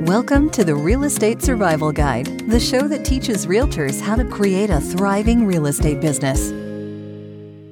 [0.00, 4.70] Welcome to the Real Estate Survival Guide, the show that teaches realtors how to create
[4.70, 6.52] a thriving real estate business.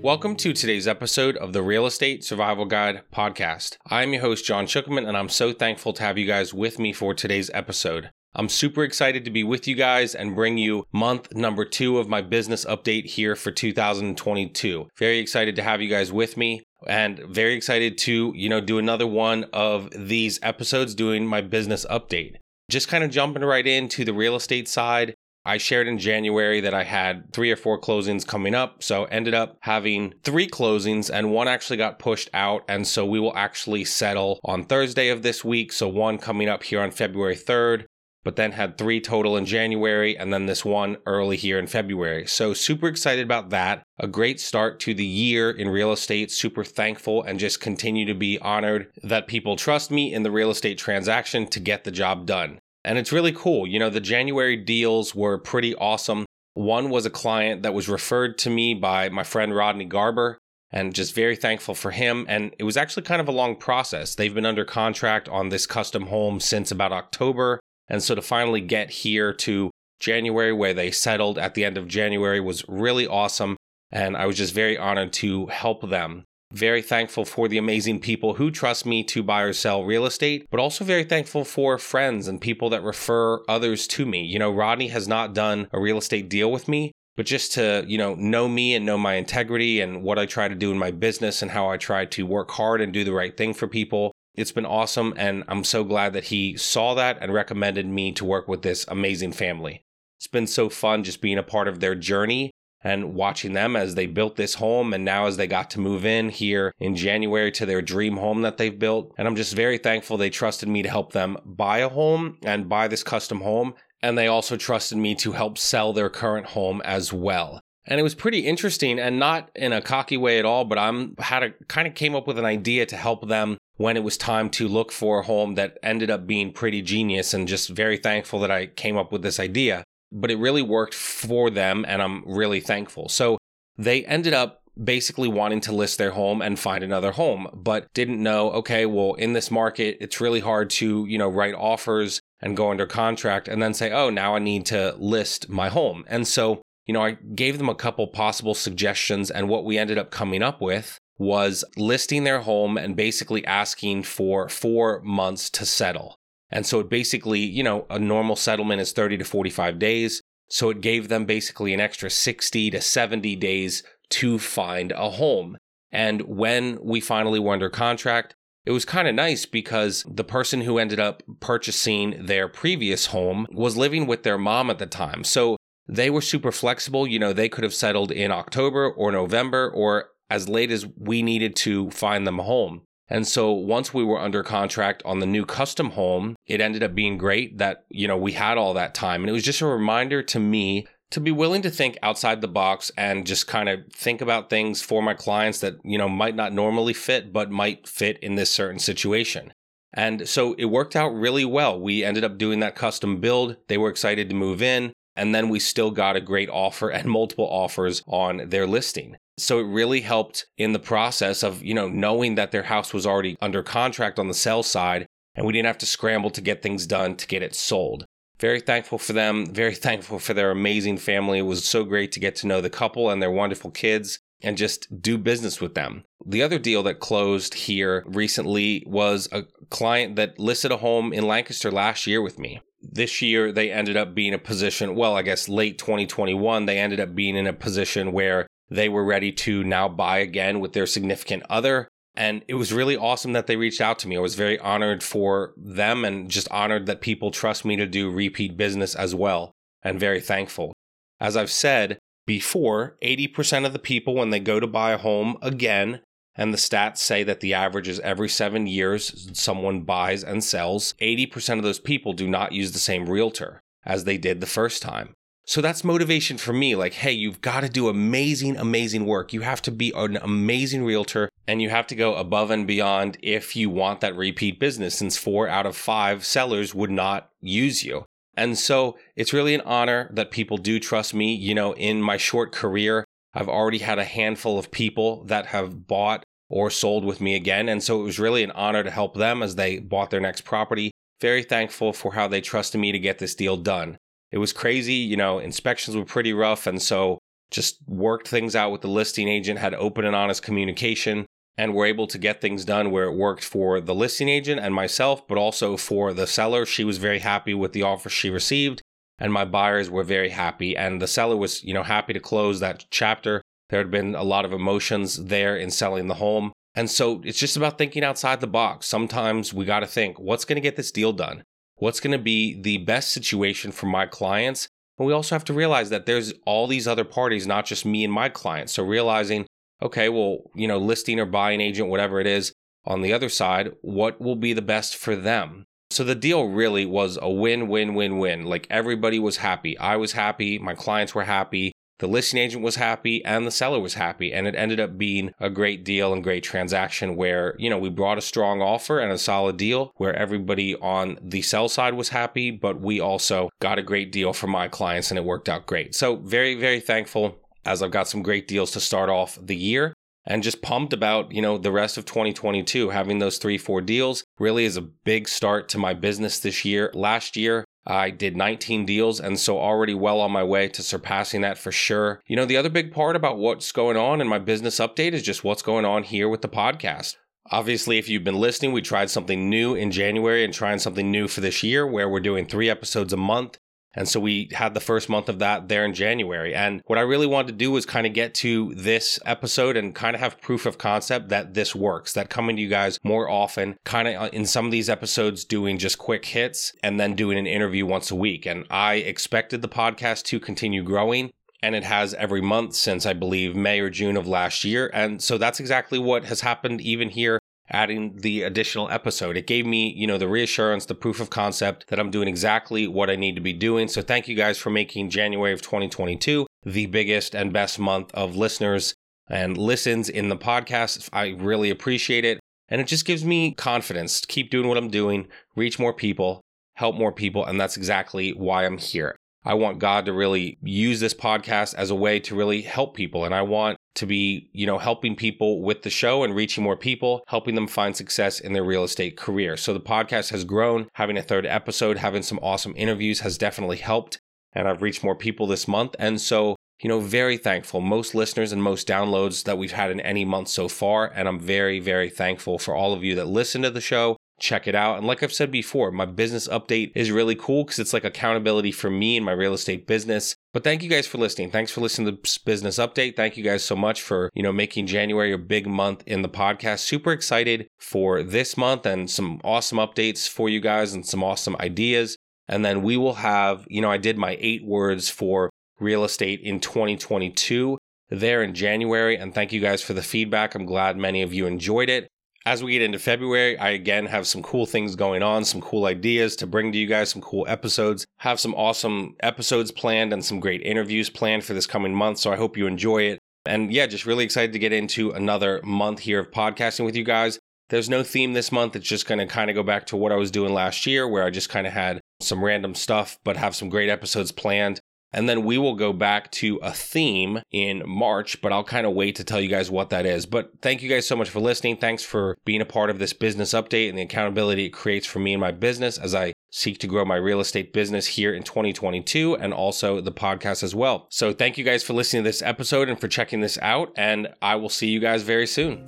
[0.02, 3.78] Welcome to today's episode of the Real Estate Survival Guide podcast.
[3.86, 6.92] I'm your host, John Shookman, and I'm so thankful to have you guys with me
[6.92, 8.10] for today's episode.
[8.34, 12.10] I'm super excited to be with you guys and bring you month number two of
[12.10, 14.88] my business update here for 2022.
[14.98, 18.78] Very excited to have you guys with me and very excited to, you know, do
[18.78, 22.36] another one of these episodes doing my business update.
[22.70, 25.14] Just kind of jumping right into the real estate side.
[25.44, 28.82] I shared in January that I had three or four closings coming up.
[28.82, 32.64] So ended up having three closings and one actually got pushed out.
[32.68, 35.72] And so we will actually settle on Thursday of this week.
[35.72, 37.86] So one coming up here on February 3rd
[38.24, 42.26] but then had three total in January and then this one early here in February.
[42.26, 43.82] So, super excited about that.
[43.98, 46.30] A great start to the year in real estate.
[46.30, 50.50] Super thankful and just continue to be honored that people trust me in the real
[50.50, 52.58] estate transaction to get the job done.
[52.84, 53.66] And it's really cool.
[53.66, 56.26] You know, the January deals were pretty awesome.
[56.54, 60.38] One was a client that was referred to me by my friend Rodney Garber
[60.70, 62.26] and just very thankful for him.
[62.28, 64.14] And it was actually kind of a long process.
[64.14, 67.60] They've been under contract on this custom home since about October.
[67.88, 71.88] And so to finally get here to January, where they settled at the end of
[71.88, 73.56] January, was really awesome.
[73.90, 76.24] And I was just very honored to help them.
[76.52, 80.46] Very thankful for the amazing people who trust me to buy or sell real estate,
[80.50, 84.24] but also very thankful for friends and people that refer others to me.
[84.24, 87.84] You know, Rodney has not done a real estate deal with me, but just to,
[87.86, 90.78] you know, know me and know my integrity and what I try to do in
[90.78, 93.68] my business and how I try to work hard and do the right thing for
[93.68, 98.12] people it's been awesome, and I'm so glad that he saw that and recommended me
[98.12, 99.84] to work with this amazing family.
[100.16, 103.96] It's been so fun just being a part of their journey and watching them as
[103.96, 107.50] they built this home and now as they got to move in here in January
[107.50, 109.12] to their dream home that they've built.
[109.18, 112.68] And I'm just very thankful they trusted me to help them buy a home and
[112.68, 113.74] buy this custom home.
[114.00, 117.60] And they also trusted me to help sell their current home as well.
[117.84, 121.16] And it was pretty interesting and not in a cocky way at all, but I'm
[121.18, 124.18] had a kind of came up with an idea to help them when it was
[124.18, 127.96] time to look for a home that ended up being pretty genius and just very
[127.96, 129.84] thankful that I came up with this idea.
[130.12, 133.08] But it really worked for them and I'm really thankful.
[133.08, 133.38] So
[133.76, 138.22] they ended up basically wanting to list their home and find another home, but didn't
[138.22, 142.56] know, okay, well, in this market, it's really hard to, you know, write offers and
[142.56, 146.04] go under contract and then say, oh, now I need to list my home.
[146.08, 149.98] And so, you know, I gave them a couple possible suggestions and what we ended
[149.98, 155.66] up coming up with was listing their home and basically asking for four months to
[155.66, 156.16] settle.
[156.50, 160.22] And so it basically, you know, a normal settlement is 30 to 45 days.
[160.48, 165.58] So it gave them basically an extra 60 to 70 days to find a home.
[165.90, 170.62] And when we finally were under contract, it was kind of nice because the person
[170.62, 175.24] who ended up purchasing their previous home was living with their mom at the time.
[175.24, 175.56] So
[175.86, 177.06] they were super flexible.
[177.06, 181.22] You know, they could have settled in October or November or as late as we
[181.22, 182.82] needed to find them a home.
[183.08, 186.94] And so once we were under contract on the new custom home, it ended up
[186.94, 189.22] being great that, you know, we had all that time.
[189.22, 192.48] And it was just a reminder to me to be willing to think outside the
[192.48, 196.36] box and just kind of think about things for my clients that, you know, might
[196.36, 199.54] not normally fit, but might fit in this certain situation.
[199.94, 201.80] And so it worked out really well.
[201.80, 203.56] We ended up doing that custom build.
[203.68, 204.92] They were excited to move in.
[205.18, 209.16] And then we still got a great offer and multiple offers on their listing.
[209.36, 213.06] So it really helped in the process of, you know, knowing that their house was
[213.06, 216.62] already under contract on the sell side and we didn't have to scramble to get
[216.62, 218.04] things done to get it sold.
[218.40, 221.38] Very thankful for them, very thankful for their amazing family.
[221.38, 224.56] It was so great to get to know the couple and their wonderful kids and
[224.56, 226.04] just do business with them.
[226.24, 231.26] The other deal that closed here recently was a client that listed a home in
[231.26, 232.60] Lancaster last year with me.
[232.98, 236.98] This year, they ended up being a position, well, I guess late 2021, they ended
[236.98, 240.84] up being in a position where they were ready to now buy again with their
[240.84, 241.86] significant other.
[242.16, 244.16] And it was really awesome that they reached out to me.
[244.16, 248.10] I was very honored for them and just honored that people trust me to do
[248.10, 250.72] repeat business as well, and very thankful.
[251.20, 255.36] As I've said before, 80% of the people, when they go to buy a home
[255.40, 256.00] again,
[256.38, 260.94] and the stats say that the average is every seven years someone buys and sells,
[261.00, 264.80] 80% of those people do not use the same realtor as they did the first
[264.80, 265.14] time.
[265.44, 266.76] So that's motivation for me.
[266.76, 269.32] Like, hey, you've got to do amazing, amazing work.
[269.32, 273.16] You have to be an amazing realtor and you have to go above and beyond
[273.22, 277.82] if you want that repeat business, since four out of five sellers would not use
[277.82, 278.04] you.
[278.36, 281.34] And so it's really an honor that people do trust me.
[281.34, 285.86] You know, in my short career, I've already had a handful of people that have
[285.86, 287.68] bought or sold with me again.
[287.68, 290.42] And so it was really an honor to help them as they bought their next
[290.42, 290.90] property
[291.20, 293.98] very thankful for how they trusted me to get this deal done.
[294.30, 296.66] It was crazy, you know, inspections were pretty rough.
[296.66, 297.18] And so
[297.50, 301.86] just worked things out with the listing agent, had open and honest communication, and were
[301.86, 305.38] able to get things done where it worked for the listing agent and myself, but
[305.38, 306.66] also for the seller.
[306.66, 308.82] She was very happy with the offer she received,
[309.18, 310.76] and my buyers were very happy.
[310.76, 313.42] And the seller was, you know, happy to close that chapter.
[313.70, 316.52] There had been a lot of emotions there in selling the home.
[316.74, 318.86] And so it's just about thinking outside the box.
[318.86, 321.42] Sometimes we got to think what's going to get this deal done?
[321.76, 324.68] What's going to be the best situation for my clients?
[324.96, 328.04] But we also have to realize that there's all these other parties, not just me
[328.04, 328.72] and my clients.
[328.72, 329.46] So realizing,
[329.82, 332.52] okay, well, you know, listing or buying agent, whatever it is
[332.84, 335.64] on the other side, what will be the best for them?
[335.90, 338.44] So the deal really was a win, win, win, win.
[338.44, 339.78] Like everybody was happy.
[339.78, 340.58] I was happy.
[340.58, 344.32] My clients were happy the listing agent was happy and the seller was happy.
[344.32, 347.90] And it ended up being a great deal and great transaction where you know we
[347.90, 352.10] brought a strong offer and a solid deal where everybody on the sell side was
[352.10, 355.66] happy but we also got a great deal for my clients and it worked out
[355.66, 355.94] great.
[355.94, 359.92] So very very thankful as i've got some great deals to start off the year
[360.28, 364.24] and just pumped about you know the rest of 2022 having those three four deals
[364.38, 366.92] really is a big start to my business this year.
[366.94, 371.40] Last year I did 19 deals, and so already well on my way to surpassing
[371.40, 372.22] that for sure.
[372.26, 375.22] You know, the other big part about what's going on in my business update is
[375.22, 377.16] just what's going on here with the podcast.
[377.50, 381.28] Obviously, if you've been listening, we tried something new in January and trying something new
[381.28, 383.57] for this year where we're doing three episodes a month.
[383.98, 386.54] And so we had the first month of that there in January.
[386.54, 389.92] And what I really wanted to do was kind of get to this episode and
[389.92, 393.28] kind of have proof of concept that this works, that coming to you guys more
[393.28, 397.16] often, kind of uh, in some of these episodes doing just quick hits and then
[397.16, 398.46] doing an interview once a week.
[398.46, 403.14] And I expected the podcast to continue growing and it has every month since I
[403.14, 404.92] believe May or June of last year.
[404.94, 407.37] And so that's exactly what has happened even here
[407.70, 409.36] adding the additional episode.
[409.36, 412.86] It gave me, you know, the reassurance, the proof of concept that I'm doing exactly
[412.86, 413.88] what I need to be doing.
[413.88, 418.36] So thank you guys for making January of 2022 the biggest and best month of
[418.36, 418.94] listeners
[419.28, 421.08] and listens in the podcast.
[421.12, 422.40] I really appreciate it.
[422.68, 426.42] And it just gives me confidence to keep doing what I'm doing, reach more people,
[426.74, 427.44] help more people.
[427.44, 429.16] And that's exactly why I'm here.
[429.48, 433.24] I want God to really use this podcast as a way to really help people.
[433.24, 436.76] And I want to be, you know, helping people with the show and reaching more
[436.76, 439.56] people, helping them find success in their real estate career.
[439.56, 440.88] So the podcast has grown.
[440.96, 444.18] Having a third episode, having some awesome interviews has definitely helped.
[444.52, 445.96] And I've reached more people this month.
[445.98, 447.80] And so, you know, very thankful.
[447.80, 451.10] Most listeners and most downloads that we've had in any month so far.
[451.14, 454.66] And I'm very, very thankful for all of you that listen to the show check
[454.66, 454.98] it out.
[454.98, 458.72] And like I've said before, my business update is really cool because it's like accountability
[458.72, 460.34] for me and my real estate business.
[460.52, 461.50] But thank you guys for listening.
[461.50, 463.16] Thanks for listening to this business update.
[463.16, 466.28] Thank you guys so much for, you know, making January a big month in the
[466.28, 466.80] podcast.
[466.80, 471.56] Super excited for this month and some awesome updates for you guys and some awesome
[471.60, 472.16] ideas.
[472.48, 475.50] And then we will have, you know, I did my eight words for
[475.80, 477.76] real estate in 2022
[478.08, 479.16] there in January.
[479.16, 480.54] And thank you guys for the feedback.
[480.54, 482.08] I'm glad many of you enjoyed it
[482.48, 485.84] as we get into February, I again have some cool things going on, some cool
[485.84, 488.06] ideas to bring to you guys, some cool episodes.
[488.20, 492.16] Have some awesome episodes planned and some great interviews planned for this coming month.
[492.16, 493.18] So I hope you enjoy it.
[493.44, 497.04] And yeah, just really excited to get into another month here of podcasting with you
[497.04, 497.38] guys.
[497.68, 498.74] There's no theme this month.
[498.76, 501.06] It's just going to kind of go back to what I was doing last year,
[501.06, 504.80] where I just kind of had some random stuff, but have some great episodes planned.
[505.12, 508.94] And then we will go back to a theme in March, but I'll kind of
[508.94, 510.26] wait to tell you guys what that is.
[510.26, 511.78] But thank you guys so much for listening.
[511.78, 515.18] Thanks for being a part of this business update and the accountability it creates for
[515.18, 518.42] me and my business as I seek to grow my real estate business here in
[518.42, 521.06] 2022 and also the podcast as well.
[521.10, 523.92] So thank you guys for listening to this episode and for checking this out.
[523.96, 525.86] And I will see you guys very soon.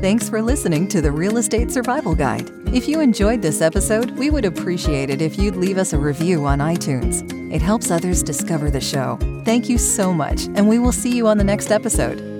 [0.00, 2.57] Thanks for listening to the Real Estate Survival Guide.
[2.70, 6.44] If you enjoyed this episode, we would appreciate it if you'd leave us a review
[6.44, 7.24] on iTunes.
[7.50, 9.18] It helps others discover the show.
[9.46, 12.37] Thank you so much, and we will see you on the next episode.